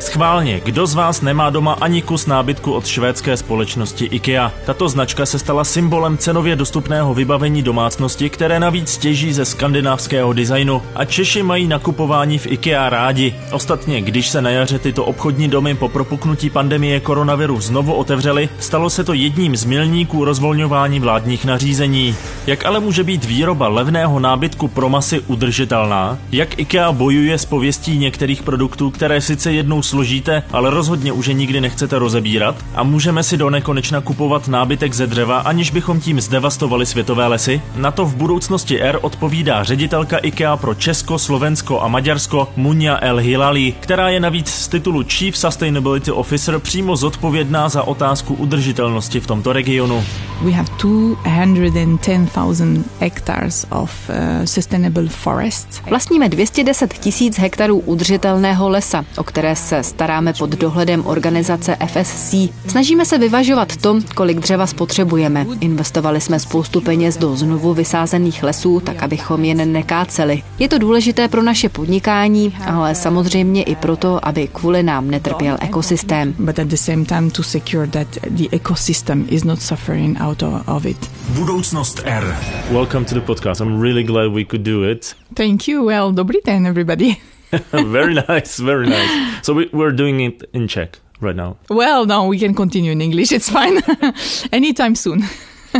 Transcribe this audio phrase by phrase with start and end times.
[0.00, 4.52] Schválně, kdo z vás nemá doma ani kus nábytku od švédské společnosti IKEA?
[4.66, 10.82] Tato značka se stala symbolem cenově dostupného vybavení domácnosti, které navíc těží ze skandinávského designu.
[10.94, 13.34] A Češi mají nakupování v IKEA rádi.
[13.52, 18.90] Ostatně, když se na jaře tyto obchodní domy po propuknutí pandemie koronaviru znovu otevřely, stalo
[18.90, 22.16] se to jedním z milníků rozvolňování vládních nařízení.
[22.46, 26.18] Jak ale může být výroba levného nábytku pro masy udržitelná?
[26.32, 31.34] Jak IKEA bojuje s pověstí některých produktů, které sice jednou složíte, ale rozhodně už je
[31.34, 36.20] nikdy nechcete rozebírat a můžeme si do nekonečna kupovat nábytek ze dřeva, aniž bychom tím
[36.20, 37.60] zdevastovali světové lesy?
[37.76, 43.16] Na to v budoucnosti R odpovídá ředitelka IKEA pro Česko, Slovensko a Maďarsko Munja El
[43.16, 49.26] Hilali, která je navíc z titulu Chief Sustainability Officer přímo zodpovědná za otázku udržitelnosti v
[49.26, 50.04] tomto regionu.
[50.42, 54.14] We have 210,000 hectares of uh,
[54.44, 55.80] sustainable forests.
[55.90, 62.34] Vlastníme 210 tisíc hektarů udržitelného lesa, o které se staráme pod dohledem organizace FSC.
[62.66, 65.46] Snažíme se vyvažovat to, kolik dřeva spotřebujeme.
[65.60, 70.42] Investovali jsme spoustu peněz do znovu vysázených lesů, tak abychom je nekáceli.
[70.58, 76.34] Je to důležité pro naše podnikání, ale samozřejmě i proto, aby kvůli nám netrpěl ekosystém.
[76.38, 80.84] But at the same time to secure that the ecosystem is not suffering out of
[80.84, 81.10] it.
[81.28, 82.36] Budoucnost R.
[82.70, 83.60] Welcome to the podcast.
[83.60, 85.14] I'm really glad we could do it.
[85.34, 85.86] Thank you.
[85.86, 87.16] Well, dobrý den, everybody.
[87.72, 89.46] very nice, very nice.
[89.46, 91.56] So we, we're doing it in Czech right now.
[91.70, 93.32] Well, no, we can continue in English.
[93.32, 93.80] It's fine.
[94.52, 95.22] Anytime soon.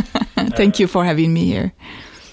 [0.55, 1.73] Thank uh, you for having me here.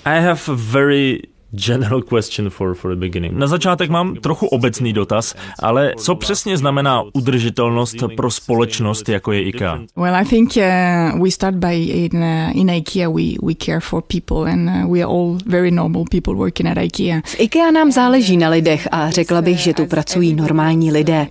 [0.05, 3.39] I have a very general question for, for the beginning.
[3.39, 9.43] Na začátek mám trochu obecný dotaz, ale co přesně znamená udržitelnost pro společnost, jako je
[9.43, 9.79] IKEA?
[9.97, 14.03] Well, I think uh, we start by in, uh, in IKEA we, we care for
[14.03, 17.21] people and uh, we are all very normal people working at IKEA.
[17.25, 21.27] V IKEA nám záleží na lidech a řekla bych, že tu pracují normální lidé.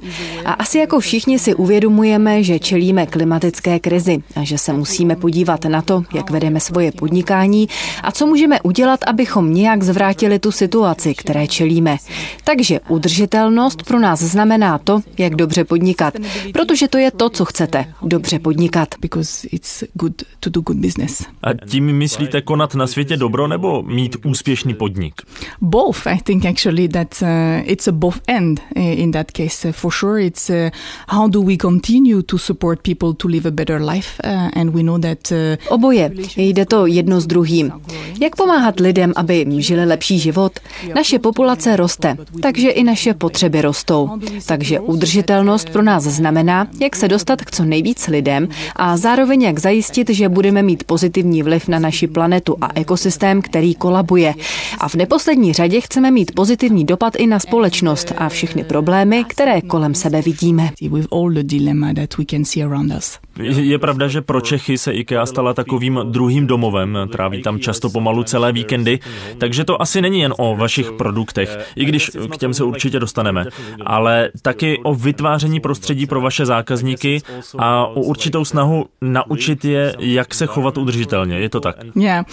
[0.45, 5.65] A asi jako všichni si uvědomujeme, že čelíme klimatické krizi a že se musíme podívat
[5.65, 7.67] na to, jak vedeme svoje podnikání
[8.03, 11.97] a co můžeme udělat, abychom nějak zvrátili zvrátili tu situaci, které čelíme.
[12.43, 16.13] Takže udržitelnost pro nás znamená to, jak dobře podnikat,
[16.53, 18.95] protože to je to, co chcete, dobře podnikat.
[21.43, 25.13] A tím myslíte konat na světě dobro nebo mít úspěšný podnik?
[25.61, 27.27] Both, I think actually that uh,
[27.63, 29.67] it's a both end in that case.
[29.67, 30.69] Uh, for sure it's uh,
[31.09, 34.21] how do we continue to support people to live a better life
[34.53, 35.31] and we know that
[35.69, 37.71] Oboje, jde to jedno s druhým.
[38.21, 40.59] Jak pomáhat lidem, aby žili lepší život.
[40.95, 44.09] Naše populace roste, takže i naše potřeby rostou.
[44.45, 49.59] Takže udržitelnost pro nás znamená, jak se dostat k co nejvíc lidem a zároveň jak
[49.59, 54.33] zajistit, že budeme mít pozitivní vliv na naši planetu a ekosystém, který kolabuje.
[54.79, 59.61] A v neposlední řadě chceme mít pozitivní dopad i na společnost a všechny problémy, které
[59.61, 60.71] kolem sebe vidíme.
[63.39, 68.23] Je pravda, že pro Čechy se IKEA stala takovým druhým domovem, tráví tam často pomalu
[68.23, 68.99] celé víkendy,
[69.37, 73.45] takže to asi není jen o vašich produktech, i když k těm se určitě dostaneme,
[73.85, 77.21] ale taky o vytváření prostředí pro vaše zákazníky
[77.57, 81.35] a o určitou snahu naučit je, jak se chovat udržitelně.
[81.39, 81.75] Je to tak?
[81.95, 82.25] Yeah.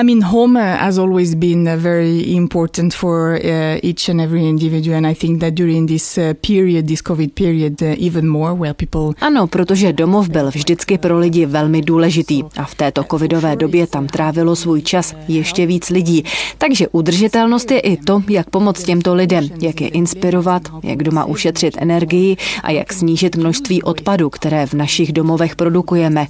[0.00, 5.06] I, mean, home has always been very important for uh, each and every individual and
[5.06, 9.14] I think that during this uh, period, this COVID period, uh, even more, where people...
[9.20, 14.06] Ano, protože domov byl vždycky pro lidi velmi důležitý a v této covidové době tam
[14.06, 16.24] trávilo svůj čas ještě víc lidí.
[16.64, 21.74] Takže udržitelnost je i to, jak pomoct těmto lidem, jak je inspirovat, jak doma ušetřit
[21.78, 26.26] energii a jak snížit množství odpadu, které v našich domovech produkujeme.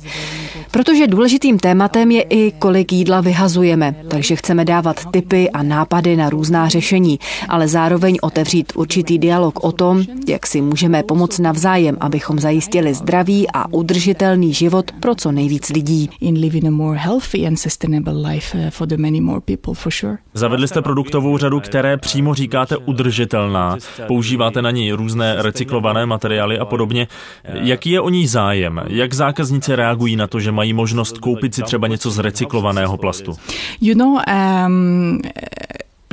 [0.74, 6.30] Protože důležitým tématem je i, kolik jídla vyhazujeme, takže chceme dávat tipy a nápady na
[6.30, 7.18] různá řešení,
[7.48, 13.46] ale zároveň otevřít určitý dialog o tom, jak si můžeme pomoct navzájem, abychom zajistili zdravý
[13.54, 16.10] a udržitelný život pro co nejvíc lidí.
[16.20, 20.16] In living a more healthy and sustainable life for the many more people for sure.
[20.34, 23.76] Zavedli jste produktovou řadu, které přímo říkáte udržitelná.
[24.06, 27.08] Používáte na ní různé recyklované materiály a podobně.
[27.44, 28.80] Jaký je o ní zájem?
[28.86, 33.36] Jak zákazníci reagují na to, že mají možnost koupit si třeba něco z recyklovaného plastu?
[33.80, 34.20] You know,
[34.66, 35.20] um,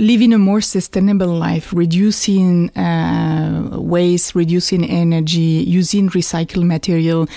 [0.02, 7.28] living a more sustainable life, reducing uh, waste, reducing energy, using recycled material,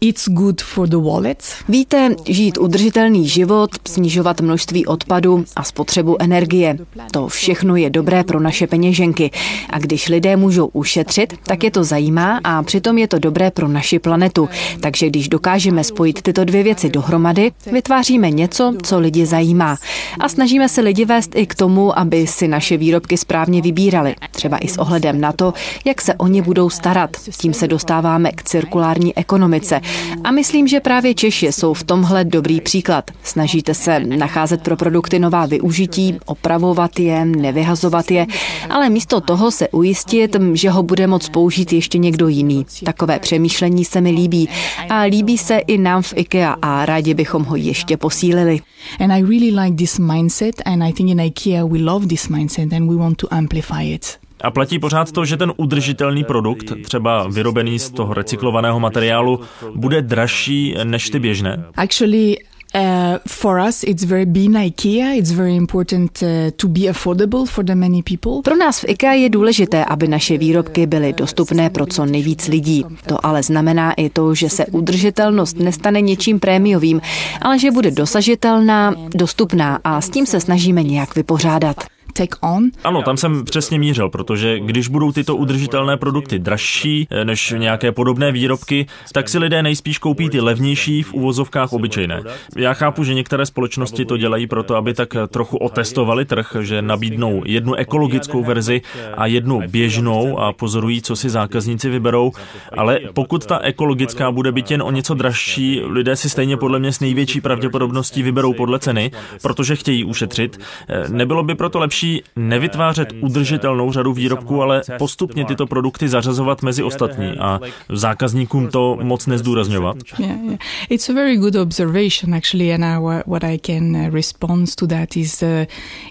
[0.00, 1.44] it's good for the wallet.
[1.68, 6.78] Víte, žít udržitelný život, snižovat množství odpadu a spotřebu energie,
[7.10, 9.30] to všechno je dobré pro naše peněženky.
[9.70, 13.68] A když lidé můžou ušetřit, tak je to zajímá a přitom je to dobré pro
[13.68, 14.48] naši planetu.
[14.80, 19.76] Takže když dokážeme spojit tyto dvě věci dohromady, vytváříme něco, co lidi zajímá.
[20.20, 24.14] A snažíme se lidi vést i k tomu, aby aby si naše výrobky správně vybírali,
[24.30, 25.54] třeba i s ohledem na to,
[25.84, 27.10] jak se o ně budou starat.
[27.38, 29.80] Tím se dostáváme k cirkulární ekonomice.
[30.24, 33.10] A myslím, že právě Češi jsou v tomhle dobrý příklad.
[33.22, 38.26] Snažíte se nacházet pro produkty nová využití, opravovat je, nevyhazovat je,
[38.70, 42.66] ale místo toho se ujistit, že ho bude moct použít ještě někdo jiný.
[42.84, 44.48] Takové přemýšlení se mi líbí
[44.90, 48.60] a líbí se i nám v IKEA a rádi bychom ho ještě posílili.
[49.00, 52.72] And I really like this mindset and I think in IKEA we love this mindset
[52.72, 54.18] and we want to amplify it.
[54.40, 59.40] A platí pořád to, že ten udržitelný produkt, třeba vyrobený z toho recyklovaného materiálu,
[59.74, 61.64] bude dražší než ty běžné?
[61.76, 62.36] Actually,
[62.76, 65.16] Uh, for us, it's very being IKEA.
[65.16, 68.42] It's very important uh, to be affordable for the many people.
[68.42, 72.84] Pro nás v IKEA je důležité, aby naše výrobky byly dostupné pro co nejvíc lidí.
[73.06, 77.00] To ale znamená i to, že se udržitelnost nestane něčím prémiovým,
[77.42, 81.76] ale že bude dosažitelná, dostupná a s tím se snažíme nějak vypořádat
[82.16, 82.70] take on.
[82.84, 87.92] Ano, tam jsem přesně mířil, protože když budou tyto udržitelné produkty dražší eh, než nějaké
[87.92, 92.22] podobné výrobky, tak si lidé nejspíš koupí ty levnější v uvozovkách obyčejné.
[92.56, 97.42] Já chápu, že některé společnosti to dělají proto, aby tak trochu otestovali trh, že nabídnou
[97.46, 98.82] jednu ekologickou verzi
[99.16, 102.32] a jednu běžnou a pozorují, co si zákazníci vyberou,
[102.76, 106.92] ale pokud ta ekologická bude být jen o něco dražší, lidé si stejně podle mě
[106.92, 109.10] s největší pravděpodobností vyberou podle ceny,
[109.42, 110.58] protože chtějí ušetřit.
[110.88, 116.62] Eh, nebylo by proto lepší lepší nevytvářet udržitelnou řadu výrobků, ale postupně tyto produkty zařazovat
[116.62, 117.60] mezi ostatní a
[117.92, 119.96] zákazníkům to moc nezdůrazňovat.
[120.18, 120.58] Yeah, yeah.
[120.90, 125.16] It's a very good observation actually and I, what I can uh, respond to that
[125.16, 125.48] is uh,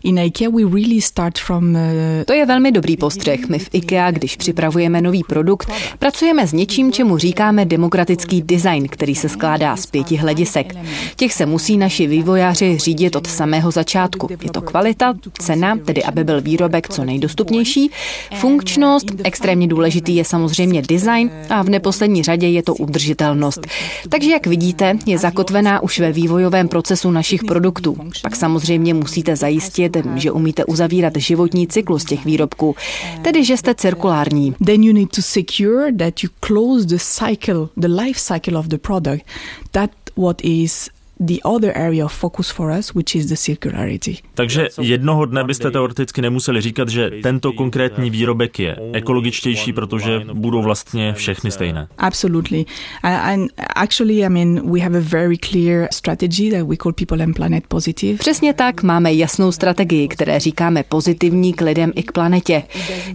[0.03, 1.81] in IKEA we really start from uh,
[2.25, 3.50] To je velmi dobrý postřeh.
[3.50, 9.15] My v IKEA, když připravujeme nový produkt, pracujeme s něčím, čemu říkáme demokratický design, který
[9.15, 10.74] se skládá z pěti hledisek.
[11.15, 14.27] Těch se musí naši vývojáři řídit od samého začátku.
[14.41, 17.92] Je to kvalita, cena, tedy aby byl výrobek co nejdostupnější.
[18.36, 23.68] Funkčnost, extrémně důležitý je samozřejmě design a v neposlední řadě je to udržitelnost.
[24.10, 27.98] Takže jak vidíte, je zakotvená už ve vývojovém procesu našich produktů.
[28.22, 32.76] Pak samozřejmě musíte zajistit, že umíte uzavírat životní cyklus těch výrobků,
[33.22, 34.56] tedy že jste cirkulární.
[34.66, 38.78] Then you need to secure that you close the cycle, the life cycle of the
[38.78, 39.26] product.
[39.72, 44.17] That what is the other area of focus for us, which is the circularity.
[44.33, 50.62] Takže jednoho dne byste teoreticky nemuseli říkat, že tento konkrétní výrobek je ekologičtější, protože budou
[50.62, 51.88] vlastně všechny stejné.
[51.97, 52.65] Absolutely.
[53.03, 57.35] And actually, I mean, we have a very clear strategy that we call People and
[57.35, 58.17] Planet Positive.
[58.17, 62.63] Přesně tak, máme jasnou strategii, které říkáme pozitivní k lidem i k planetě.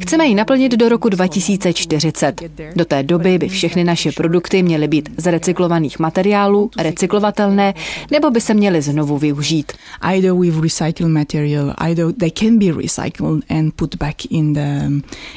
[0.02, 2.40] Chceme ji naplnit do roku 2040.
[2.76, 7.74] Do té doby by všechny naše produkty měly být z recyklovaných materiálů, recyklovatelné
[8.10, 9.72] nebo by se měly znovu využít.
[10.02, 14.90] Either with recycled material, either they can be recycled and put back in the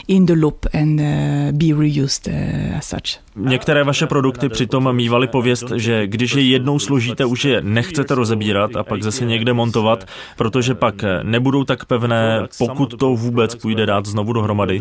[0.07, 1.05] in the loop and uh,
[1.51, 3.23] be reused uh, as such.
[3.35, 8.75] Některé vaše produkty přitom mývaly pověst, že když je jednou složíte, už je nechcete rozebírat
[8.75, 10.05] a pak zase někde montovat,
[10.37, 14.79] protože pak nebudou tak pevné, pokud to vůbec půjde dát znovu dohromady.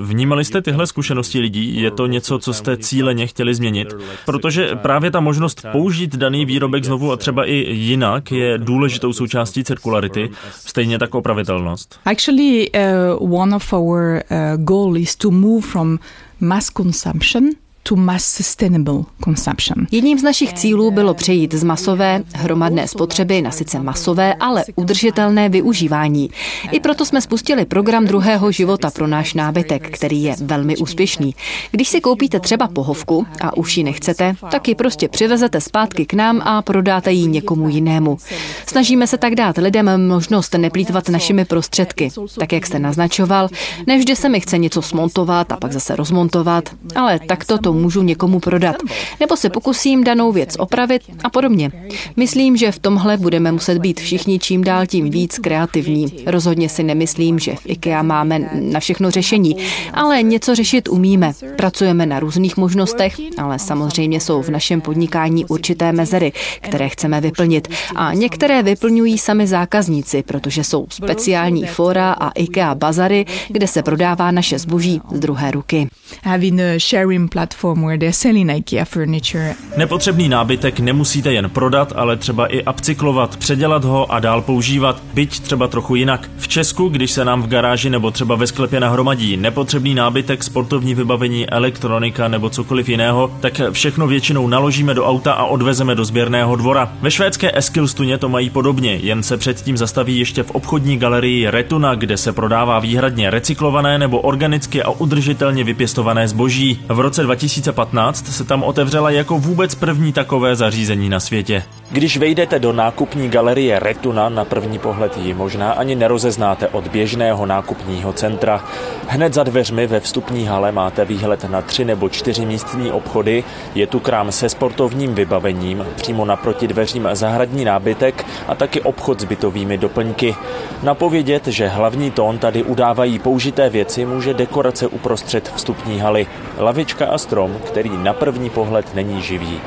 [0.00, 1.82] Vnímali jste tyhle zkušenosti lidí?
[1.82, 3.94] Je to něco, co jste cíleně chtěli změnit?
[4.26, 9.64] Protože právě ta možnost použít daný výrobek znovu a třeba i jinak je důležitou součástí
[9.64, 12.00] cirkularity, stejně tak opravitelnost.
[12.04, 12.70] Actually,
[13.18, 15.98] uh, one of our uh, goal is to move from
[16.40, 17.50] mass consumption
[17.90, 19.86] to mass sustainable consumption.
[19.90, 25.48] Jedním z našich cílů bylo přejít z masové hromadné spotřeby na sice masové, ale udržitelné
[25.48, 26.30] využívání.
[26.72, 31.34] I proto jsme spustili program druhého života pro náš nábytek, který je velmi úspěšný.
[31.70, 36.14] Když si koupíte třeba pohovku a už ji nechcete, tak ji prostě přivezete zpátky k
[36.14, 38.18] nám a prodáte ji někomu jinému.
[38.66, 42.10] Snažíme se tak dát lidem možnost neplýtvat našimi prostředky.
[42.38, 43.48] Tak jak jste naznačoval,
[43.86, 48.40] nevždy se mi chce něco smontovat a pak zase rozmontovat, ale takto to můžu někomu
[48.40, 48.76] prodat.
[49.20, 51.72] Nebo se pokusím danou věc opravit a podobně.
[52.16, 56.06] Myslím, že v tomhle budeme muset být všichni čím dál tím víc kreativní.
[56.26, 59.56] Rozhodně si nemyslím, že v IKEA máme na všechno řešení,
[59.94, 61.32] ale něco řešit umíme.
[61.56, 67.68] Pracujeme na různých možnostech, ale samozřejmě jsou v našem podnikání určité mezery, které chceme vyplnit.
[67.96, 74.30] A některé vyplňují sami zákazníci, protože jsou speciální fora a IKEA bazary, kde se prodává
[74.30, 75.88] naše zboží z druhé ruky.
[76.24, 79.54] Having a sharing platform platform where they're selling IKEA furniture.
[79.76, 85.40] Nepotřebný nábytek nemusíte jen prodat, ale třeba i upcyklovat, předělat ho a dál používat, byť
[85.40, 86.30] třeba trochu jinak.
[86.36, 90.94] V Česku, když se nám v garáži nebo třeba ve sklepě nahromadí nepotřebný nábytek, sportovní
[90.94, 96.56] vybavení, elektronika nebo cokoliv jiného, tak všechno většinou naložíme do auta a odvezeme do sběrného
[96.56, 96.92] dvora.
[97.00, 101.94] Ve švédské Eskilstuně to mají podobně, jen se předtím zastaví ještě v obchodní galerii Retuna,
[101.94, 106.80] kde se prodává výhradně recyklované nebo organicky a udržitelně vypěstované zboží.
[106.88, 111.62] V roce 2015 se tam otevřela jako vůbec první takové zařízení na světě.
[111.90, 117.46] Když vejdete do nákupní galerie Retuna, na první pohled ji možná ani nerozeznáte od běžného
[117.46, 118.64] nákupního centra.
[119.06, 123.86] Hned za dveřmi ve vstupní hale máte výhled na tři nebo čtyři místní obchody, je
[123.86, 129.78] tu krám se sportovním vybavením, přímo naproti dveřím zahradní nábytek a taky obchod s bytovými
[129.78, 130.36] doplňky.
[130.82, 136.26] Napovědět, že hlavní tón tady udávají použité věci, může dekorace uprostřed vstupní haly.
[136.58, 139.60] Lavička a strom, který na první pohled není živý.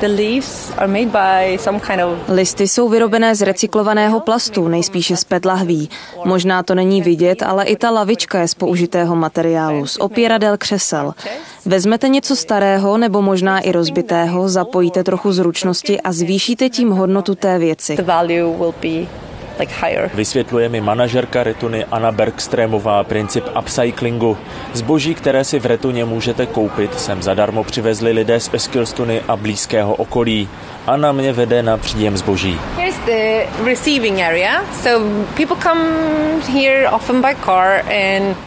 [2.28, 5.90] Listy jsou vyrobené z recyklovaného plastu, nejspíše z PET lahví.
[6.26, 11.14] Možná to není vidět, ale i ta lavička je z použitého materiálu, z opěradel křesel.
[11.66, 17.60] Vezmete něco starého nebo možná i rozbitého, zapojíte trochu zručnosti a zvýšíte tím hodnotu té
[17.60, 17.96] věci.
[20.14, 24.38] Vysvětluje mi manažerka Retuny Anna Bergstrémová princip upcyclingu.
[24.74, 29.96] Zboží, které si v Retuně můžete koupit, sem zadarmo přivezli lidé z Eskilstuny a blízkého
[29.96, 30.50] okolí.
[30.88, 32.60] Anna mě vede na příjem zboží.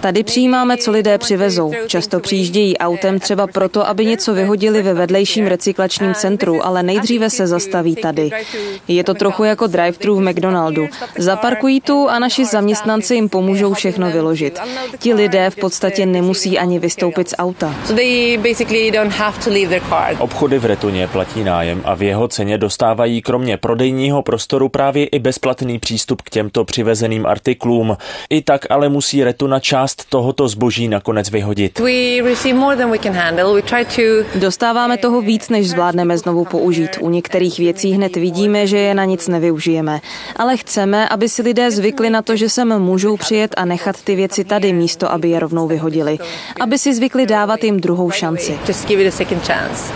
[0.00, 1.72] Tady přijímáme, co lidé přivezou.
[1.86, 7.46] Často přijíždějí autem třeba proto, aby něco vyhodili ve vedlejším recyklačním centru, ale nejdříve se
[7.46, 8.30] zastaví tady.
[8.88, 10.88] Je to trochu jako drive-thru v McDonaldu.
[11.18, 14.60] Zaparkují tu a naši zaměstnanci jim pomůžou všechno vyložit.
[14.98, 17.74] Ti lidé v podstatě nemusí ani vystoupit z auta.
[20.18, 25.18] Obchody v Retuně platí nájem a v jeho ceně dostávají kromě prodejního prostoru právě i
[25.18, 27.96] bezplatný přístup k těmto přivezeným artiklům.
[28.30, 31.80] I tak ale musí Retuna část tohoto zboží nakonec vyhodit.
[34.34, 36.90] Dostáváme toho víc, než zvládneme znovu použít.
[37.00, 40.00] U některých věcí hned vidíme, že je na nic nevyužijeme.
[40.36, 44.14] Ale chceme, aby si lidé zvykli na to, že sem můžou přijet a nechat ty
[44.16, 46.18] věci tady místo, aby je rovnou vyhodili.
[46.60, 48.58] Aby si zvykli dávat jim druhou šanci.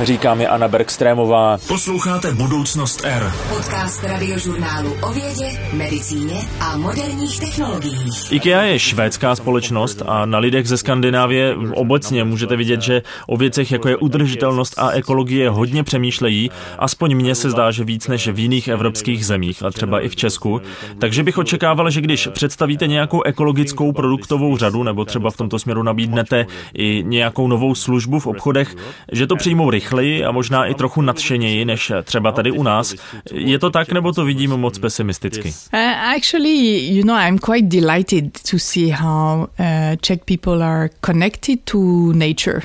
[0.02, 1.58] Říká mi Anna Bergstrémová.
[1.68, 3.32] Posloucháte Budoucnost R.
[3.48, 8.32] Podcast radiožurnálu o vědě, medicíně a moderních technologiích.
[8.32, 13.72] IKEA je švédská společnost a na lidech ze Skandinávie obecně můžete vidět, že o věcech
[13.72, 16.50] jako je udržitelnost a ekologie hodně přemýšlejí.
[16.78, 20.16] Aspoň mně se zdá, že víc než v jiných evropských zemích a třeba i v
[20.16, 20.60] Česku.
[20.98, 25.82] Takže bych očekával, že když představíte nějakou ekologickou produktovou řadu nebo třeba v tomto směru
[25.82, 28.76] nabídnete i nějakou novou službu v obchodech,
[29.12, 32.94] že to přijmou rychleji a možná i trochu nadšeněji než třeba tady u nás.
[33.32, 35.48] Je to tak, nebo to vidím moc pesimisticky?
[35.48, 35.78] Uh,
[36.16, 41.78] actually, you know, I'm quite delighted to see how uh, Czech people are connected to
[42.12, 42.62] nature.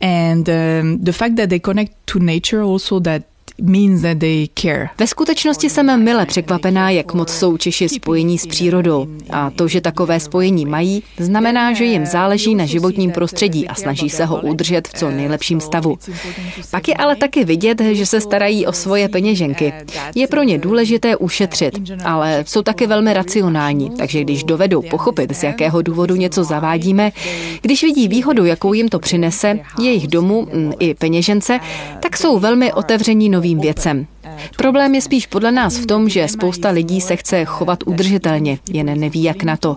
[0.00, 3.22] And um, the fact that they connect to nature also that
[4.98, 9.06] Ve skutečnosti jsem mile překvapená, jak moc jsou Češi spojení s přírodou.
[9.30, 14.10] A to, že takové spojení mají, znamená, že jim záleží na životním prostředí a snaží
[14.10, 15.98] se ho udržet v co nejlepším stavu.
[16.70, 19.72] Pak je ale taky vidět, že se starají o svoje peněženky.
[20.14, 25.42] Je pro ně důležité ušetřit, ale jsou taky velmi racionální, takže když dovedou pochopit, z
[25.42, 27.12] jakého důvodu něco zavádíme,
[27.62, 31.60] když vidí výhodu, jakou jim to přinese, jejich domu mm, i peněžence,
[32.00, 34.06] tak jsou velmi otevření novým novým věcem.
[34.56, 39.00] Problém je spíš podle nás v tom, že spousta lidí se chce chovat udržitelně, jen
[39.00, 39.76] neví jak na to.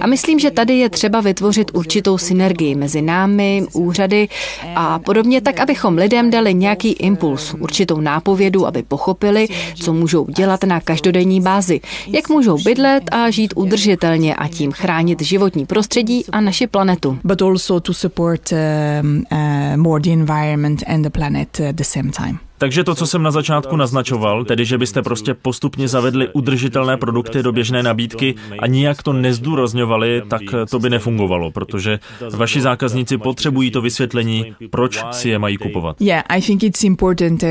[0.00, 4.28] A myslím, že tady je třeba vytvořit určitou synergii mezi námi, úřady
[4.74, 10.64] a podobně tak, abychom lidem dali nějaký impuls, určitou nápovědu, aby pochopili, co můžou dělat
[10.64, 16.40] na každodenní bázi, jak můžou bydlet a žít udržitelně a tím chránit životní prostředí a
[16.40, 17.18] naši planetu.
[17.24, 22.10] But also to support um, uh, more the environment and the planet at the same
[22.10, 22.47] time.
[22.58, 27.42] Takže to, co jsem na začátku naznačoval, tedy že byste prostě postupně zavedli udržitelné produkty
[27.42, 31.98] do běžné nabídky a nijak to nezdůrazňovali, tak to by nefungovalo, protože
[32.32, 36.00] vaši zákazníci potřebují to vysvětlení, proč si je mají kupovat.
[36.00, 37.48] Yeah, I think it's important, uh,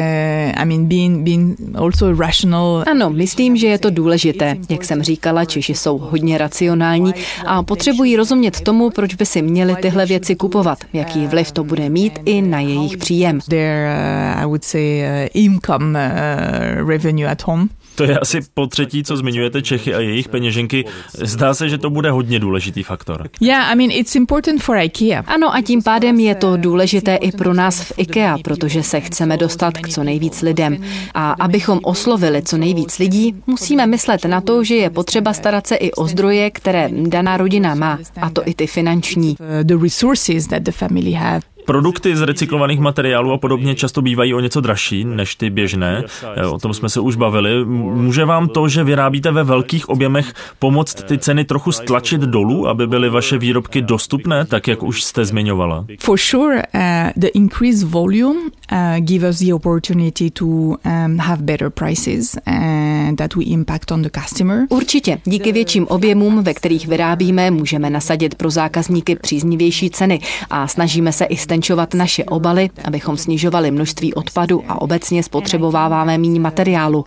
[0.55, 2.83] I mean, being, being also rational.
[2.91, 4.55] Ano, myslím, že je to důležité.
[4.69, 7.13] Jak jsem říkala, Češi jsou hodně racionální
[7.45, 11.89] a potřebují rozumět tomu, proč by si měli tyhle věci kupovat, jaký vliv to bude
[11.89, 13.39] mít i na jejich příjem.
[13.49, 13.87] Their,
[14.35, 17.69] uh, I would say, uh, income uh, revenue at home.
[17.95, 20.85] To je asi po třetí, co zmiňujete Čechy a jejich peněženky.
[21.13, 23.29] Zdá se, že to bude hodně důležitý faktor.
[23.41, 25.23] Yeah, I mean, it's important for IKEA.
[25.27, 29.37] Ano, a tím pádem je to důležité i pro nás v IKEA, protože se chceme
[29.37, 30.77] dostat k co nejvíc lidem.
[31.13, 35.75] A abychom oslovili co nejvíc lidí, musíme myslet na to, že je potřeba starat se
[35.75, 39.35] i o zdroje, které daná rodina má, a to i ty finanční.
[39.63, 41.41] The resources that the family have.
[41.67, 46.03] Produkty z recyklovaných materiálů a podobně často bývají o něco dražší než ty běžné.
[46.51, 47.65] O tom jsme se už bavili.
[47.65, 52.87] Může vám to, že vyrábíte ve velkých objemech, pomoct ty ceny trochu stlačit dolů, aby
[52.87, 55.85] byly vaše výrobky dostupné, tak jak už jste zmiňovala?
[55.99, 56.81] For sure, uh,
[57.15, 58.39] the increased volume
[58.71, 60.77] uh, give us the opportunity to um,
[61.17, 64.65] have better prices and that we impact on the customer.
[64.69, 65.19] Určitě.
[65.25, 70.19] Díky větším objemům, ve kterých vyrábíme, můžeme nasadit pro zákazníky příznivější ceny
[70.49, 76.39] a snažíme se i ztenčovat naše obaly, abychom snižovali množství odpadu a obecně spotřebováváme méně
[76.39, 77.05] materiálu.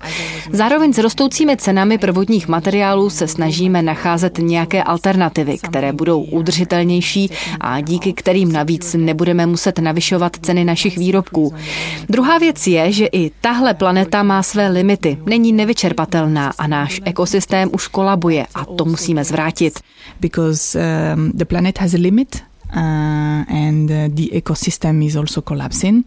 [0.53, 7.31] Zároveň s rostoucími cenami prvotních materiálů se snažíme nacházet nějaké alternativy, které budou udržitelnější
[7.61, 11.55] a díky kterým navíc nebudeme muset navyšovat ceny našich výrobků.
[12.09, 17.71] Druhá věc je, že i tahle planeta má své limity, není nevyčerpatelná a náš ekosystém
[17.73, 19.79] už kolabuje a to musíme zvrátit.
[20.21, 26.05] Because um, the planet has a limit uh, and uh, the ecosystem is also collapsing.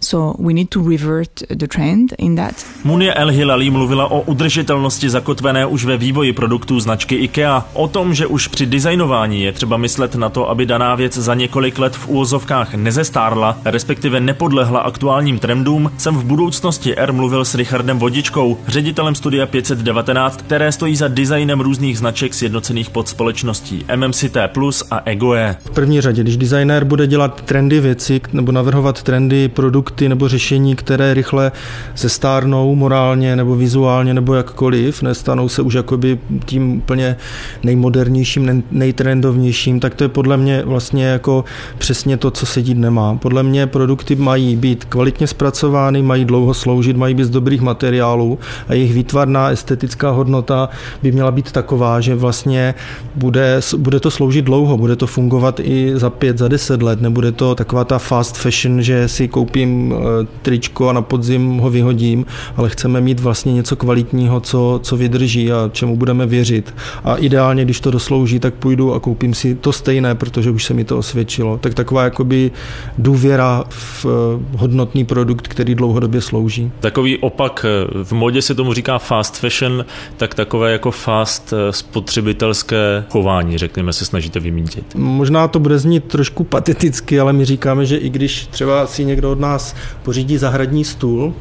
[0.00, 2.66] So we need to revert the trend in that.
[2.84, 8.14] Munia El Hilali mluvila o udržitelnosti zakotvené už ve vývoji produktů značky IKEA, o tom,
[8.14, 11.96] že už při designování je třeba myslet na to, aby daná věc za několik let
[11.96, 18.58] v úvozovkách nezestárla, respektive nepodlehla aktuálním trendům, jsem v budoucnosti R mluvil s Richardem Vodičkou,
[18.66, 25.02] ředitelem studia 519, které stojí za designem různých značek sjednocených pod společností MMCT Plus a
[25.04, 25.56] EGOE.
[25.64, 30.76] V první řadě, když designér bude dělat trendy věci nebo navrhovat trendy produkty nebo řešení,
[30.76, 31.52] které rychle
[31.94, 37.16] se stárnou morálně nebo vizuálně nebo jakkoliv, nestanou se už jakoby tím úplně
[37.62, 41.44] nejmodernějším, nejtrendovnějším, tak to je podle mě vlastně jako
[41.78, 43.14] přesně to, co se dít nemá.
[43.14, 48.38] Podle mě produkty mají být kvalitně zpracovány, mají dlouho sloužit, mají být z dobrých materiálů
[48.68, 50.68] a jejich výtvarná estetická hodnota
[51.02, 52.74] by měla být taková, že vlastně
[53.14, 57.00] bude, bude to sloužit dlouho, bude to fungovat i za pět, za deset let.
[57.00, 61.70] Nebude to taková ta fast fashion, že si koupím eh, tričko a na podzim ho
[61.70, 66.74] vyhodím, ale chceme mít vlastně něco kvalitního, co, co vydrží a čemu budeme věřit.
[67.04, 70.74] A ideálně, když to doslouží, tak půjdu a koupím si to stejné, protože už se
[70.74, 71.58] mi to osvědčilo.
[71.58, 72.50] Tak taková jakoby
[72.98, 76.72] důvěra v eh, hodnotný produkt, který dlouhodobě slouží.
[76.80, 79.84] Takový opak, eh, v modě se tomu říká fast fashion,
[80.16, 84.94] tak takové jako fast spotřebitelské chování, řekněme, se snažíte vymítit.
[84.94, 89.30] Možná to bude znít trošku pateticky, ale my říkáme, že i když třeba si někdo
[89.32, 91.34] od nás pořídí zahradní stůl,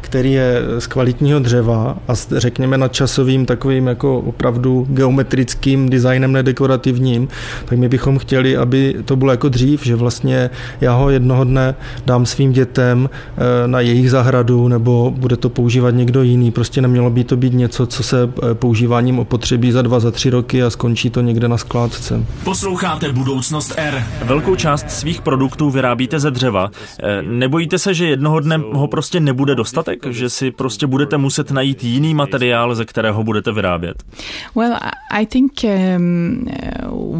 [0.00, 7.28] který je z kvalitního dřeva a s, řekněme nadčasovým takovým jako opravdu geometrickým designem nedekorativním,
[7.64, 11.74] tak my bychom chtěli, aby to bylo jako dřív, že vlastně já ho jednoho dne
[12.06, 16.50] dám svým dětem eh, na jejich zahradu nebo bude to používat někdo jiný.
[16.50, 20.30] Prostě nemělo by to být něco, co se eh, používáním opotřebí za dva, za tři
[20.30, 22.24] roky a skončí to někde na skládce.
[22.44, 24.04] Posloucháte Budoucnost R.
[24.24, 26.70] Velkou část svých produktů vyrábíte ze dřeva.
[27.02, 29.87] Eh, nebojíte se, že jednoho dne ho prostě nebude dostatek?
[29.88, 34.02] Výsledek, že si prostě budete muset najít jiný materiál, ze kterého budete vyrábět?
[34.54, 34.76] Well,
[35.10, 36.46] I think um,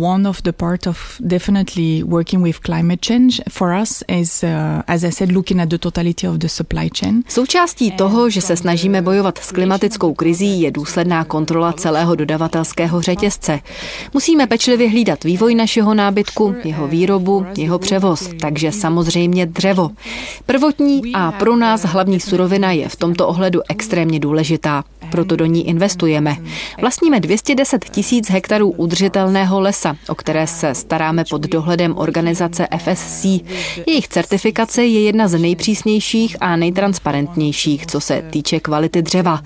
[0.02, 4.48] one of the part of definitely working with climate change for us is, uh,
[4.87, 7.22] as I said, looking at the totality of the supply chain.
[7.28, 13.61] Součástí toho, že se snažíme bojovat s klimatickou krizí, je důsledná kontrola celého dodavatelského řetězce.
[14.14, 19.90] Musíme pečlivě hlídat vývoj našeho nábytku, jeho výrobu, jeho převoz, takže samozřejmě dřevo.
[20.46, 25.44] Prvotní a pro nás hlavní surovina Ukrajina je v tomto ohledu extrémně důležitá, proto do
[25.46, 26.36] ní investujeme.
[26.80, 33.24] Vlastníme 210 tisíc hektarů udržitelného lesa, o které se staráme pod dohledem organizace FSC.
[33.86, 39.40] Jejich certifikace je jedna z nejpřísnějších a nejtransparentnějších, co se týče kvality dřeva.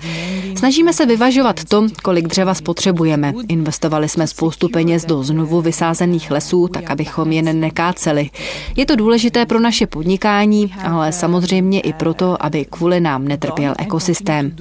[0.57, 3.33] Snažíme se vyvažovat to, kolik dřeva spotřebujeme.
[3.47, 8.29] Investovali jsme spoustu peněz do znovu vysázených lesů, tak abychom je nekáceli.
[8.75, 14.55] Je to důležité pro naše podnikání, ale samozřejmě i proto, aby kvůli nám netrpěl ekosystém.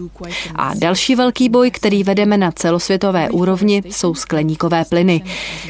[0.56, 0.74] A
[1.14, 5.22] velký boj, který vedeme na celosvětové úrovni, jsou skleníkové plyny.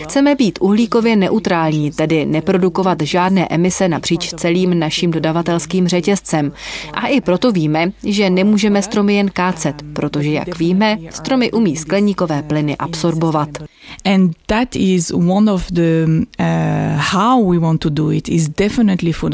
[0.03, 6.53] Chceme být uhlíkově neutrální, tedy neprodukovat žádné emise napříč celým naším dodavatelským řetězcem.
[6.93, 12.43] A i proto víme, že nemůžeme stromy jen kácet, protože, jak víme, stromy umí skleníkové
[12.43, 13.49] plyny absorbovat.
[14.05, 16.07] And that is one of the
[16.41, 19.31] uh, how we want to do it is definitely for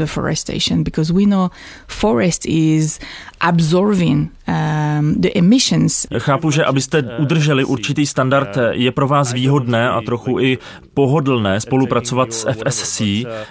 [0.83, 1.49] because we know
[1.87, 2.99] forest is
[3.39, 6.07] absorbing um, the emissions.
[6.17, 10.57] Chápu, že abyste udrželi určitý standard, je pro vás výhodné a trochu i
[10.93, 13.01] pohodlné spolupracovat s FSC.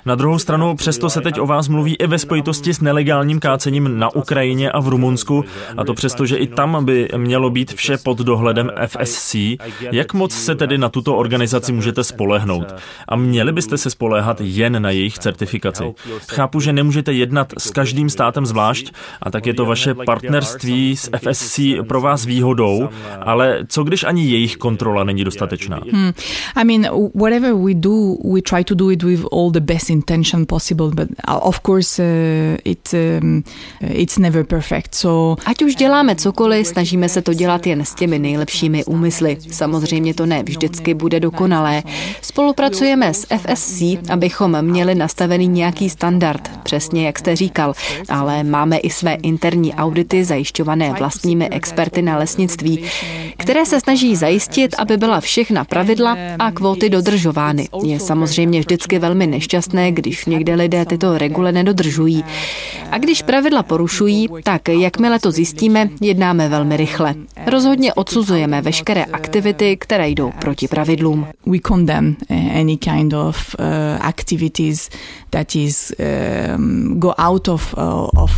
[0.07, 3.99] Na druhou stranu přesto se teď o vás mluví i ve spojitosti s nelegálním kácením
[3.99, 5.45] na Ukrajině a v Rumunsku,
[5.77, 9.37] a to přesto, že i tam by mělo být vše pod dohledem FSC.
[9.93, 12.75] Jak moc se tedy na tuto organizaci můžete spolehnout?
[13.09, 15.85] A měli byste se spoléhat jen na jejich certifikaci?
[16.31, 21.11] Chápu, že nemůžete jednat s každým státem zvlášť a tak je to vaše partnerství s
[21.19, 22.89] FSC pro vás výhodou,
[23.21, 25.81] ale co když ani jejich kontrola není dostatečná?
[25.93, 26.13] Hmm.
[26.57, 30.47] I mean, whatever we do, we try to do it with all the best intention
[30.47, 33.43] possible, but uh, of course uh, it, um,
[33.81, 34.95] it's never perfect.
[34.95, 39.37] So Ať už děláme cokoliv, snažíme se to dělat jen s těmi nejlepšími úmysly.
[39.51, 41.83] Samozřejmě to ne vždycky bude dokonalé.
[42.23, 47.75] Spolupracujeme s FSC, abychom měli nastavený nějaký standard, přesně jak jste říkal,
[48.09, 52.85] ale máme i své interní audity zajišťované vlastními experty na lesnictví,
[53.37, 57.69] které se snaží zajistit, aby byla všechna pravidla a kvóty dodržovány.
[57.83, 62.25] Je samozřejmě vždycky velmi nešťastné, když někde lidé tyto regule nedodržují.
[62.91, 67.15] A když pravidla porušují, tak jakmile to zjistíme, jednáme velmi rychle.
[67.47, 71.27] Rozhodně odsuzujeme veškeré aktivity, které jdou proti pravidlům.
[71.47, 73.65] We condemn eh, any kind of uh,
[74.07, 74.91] activities
[75.31, 77.75] that is um, go out of,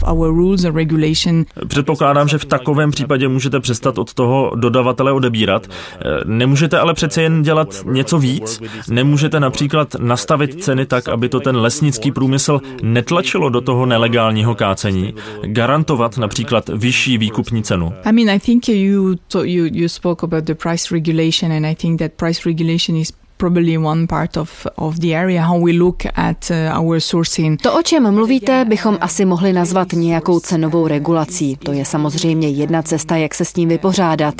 [0.06, 1.19] our rules or regulation.
[1.68, 5.66] Předpokládám, že v takovém případě můžete přestat od toho dodavatele odebírat.
[5.66, 8.60] Eh, nemůžete ale přece jen dělat něco víc.
[8.88, 15.14] Nemůžete například nastavit ceny tak, aby to ten lesnický průmysl netlačilo do toho nelegálního kácení.
[15.42, 17.92] Garantovat například vyšší výkupní cenu.
[18.04, 21.98] I mean, I think you, you, you spoke about the price regulation and I think
[21.98, 26.50] that price regulation is probably one part of, of the area, how we look at
[26.50, 27.56] uh, our sourcing.
[27.56, 31.56] To, o čem mluvíte, bychom asi mohli nazvat nějakou cenovou regulací.
[31.56, 34.34] To je samozřejmě jedna cesta, jak se s tím vypořádat.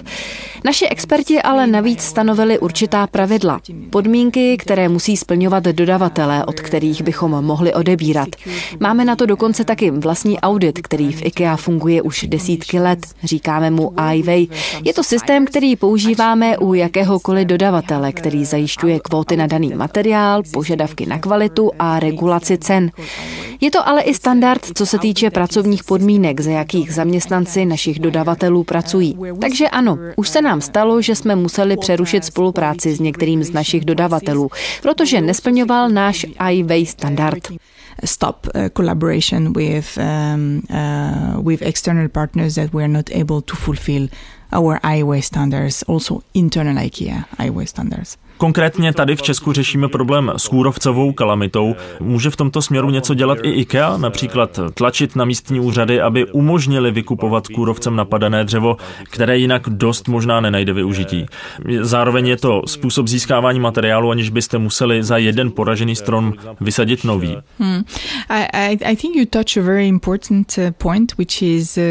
[0.64, 3.60] Naši experti ale navíc stanovili určitá pravidla,
[3.90, 8.28] podmínky, které musí splňovat dodavatelé, od kterých bychom mohli odebírat.
[8.80, 13.06] Máme na to dokonce taky vlastní audit, který v IKEA funguje už desítky let.
[13.24, 14.46] Říkáme mu iWay.
[14.84, 20.42] Je to systém, který používáme u jakéhokoliv dodavatele, který zajišťuje stanovuje kvóty na daný materiál,
[20.52, 22.90] požadavky na kvalitu a regulaci cen.
[23.60, 28.64] Je to ale i standard, co se týče pracovních podmínek, za jakých zaměstnanci našich dodavatelů
[28.64, 29.16] pracují.
[29.40, 33.84] Takže ano, už se nám stalo, že jsme museli přerušit spolupráci s některým z našich
[33.84, 34.50] dodavatelů,
[34.82, 37.38] protože nesplňoval náš iWay standard
[38.04, 43.56] stop uh, collaboration with um, uh, with external partners that we are not able to
[43.56, 44.08] fulfill
[44.52, 48.16] our iWay standards, also internal IKEA iWay standards.
[48.40, 51.74] Konkrétně tady v Česku řešíme problém s kůrovcovou kalamitou.
[52.00, 56.90] Může v tomto směru něco dělat i IKEA, například tlačit na místní úřady, aby umožnili
[56.90, 61.26] vykupovat kůrovcem napadené dřevo, které jinak dost možná nenajde využití.
[61.80, 67.36] Zároveň je to způsob získávání materiálu, aniž byste museli za jeden poražený strom vysadit nový.
[67.58, 67.84] Hmm.
[68.28, 71.82] I, I, I think you touch a very important uh, point, which is uh,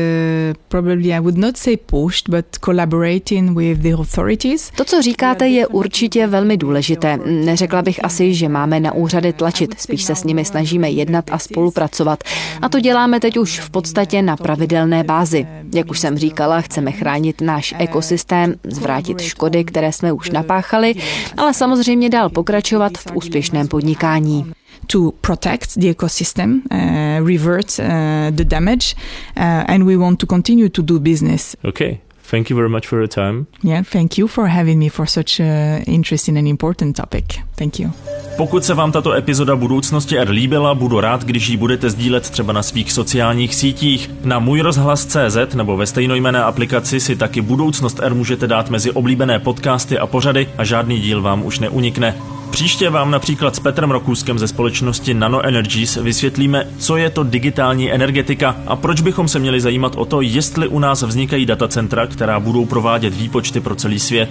[0.68, 4.72] probably, I would not say pushed, but collaborating with the authorities.
[4.76, 7.20] To, co říkáte, je určitě velmi velmi důležité.
[7.26, 11.38] Neřekla bych asi, že máme na úřady tlačit, spíš se s nimi snažíme jednat a
[11.38, 12.24] spolupracovat.
[12.62, 15.48] A to děláme teď už v podstatě na pravidelné bázi.
[15.76, 20.96] Jak už jsem říkala, chceme chránit náš ekosystém, zvrátit škody, které jsme už napáchali,
[21.38, 24.52] ale samozřejmě dál pokračovat v úspěšném podnikání
[24.88, 27.86] to protect the ecosystem, uh, revert uh,
[28.32, 28.96] the damage,
[29.38, 31.56] uh, and we want to continue to do business.
[31.64, 31.98] Okay.
[32.32, 33.46] Thank you very much for your time.
[33.64, 37.26] Yeah, thank you for having me for such an interesting and important topic.
[37.56, 37.92] Thank you.
[38.38, 42.54] Pokud se vám tato epizoda budoucnosti R líbila, budu rád, když ji budete sdílet třeba
[42.54, 44.12] na svých sociálních sítích.
[44.24, 49.40] Na můj rozhlas.cz nebo ve stejnojmené aplikaci si taky budoucnost R můžete dát mezi oblíbené
[49.40, 52.16] podcasty a pořady a žádný díl vám už neunikne.
[52.52, 57.92] Příště vám například s Petrem Rokuskem ze společnosti Nano Energies vysvětlíme, co je to digitální
[57.92, 62.40] energetika a proč bychom se měli zajímat o to, jestli u nás vznikají datacentra, která
[62.40, 64.30] budou provádět výpočty pro celý svět.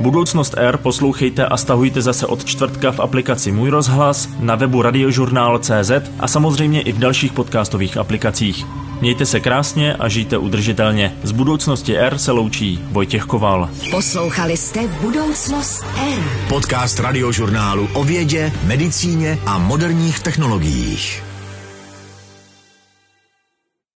[0.00, 5.90] Budoucnost R poslouchejte a stahujte zase od čtvrtka v aplikaci Můj rozhlas, na webu radiožurnál.cz
[6.18, 8.83] a samozřejmě i v dalších podcastových aplikacích.
[9.04, 11.16] Mějte se krásně a žijte udržitelně.
[11.22, 13.70] Z budoucnosti R se loučí Vojtěch Koval.
[13.90, 15.84] Poslouchali jste Budoucnost
[16.16, 16.22] R.
[16.48, 21.23] Podcast radiožurnálu o vědě, medicíně a moderních technologiích.